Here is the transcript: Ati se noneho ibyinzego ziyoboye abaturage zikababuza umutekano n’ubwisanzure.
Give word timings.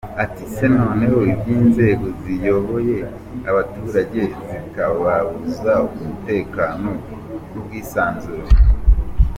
Ati 0.23 0.43
se 0.53 0.65
noneho 0.77 1.17
ibyinzego 1.31 2.05
ziyoboye 2.21 2.97
abaturage 3.49 4.21
zikababuza 4.49 5.73
umutekano 5.97 6.89
n’ubwisanzure. 7.51 8.51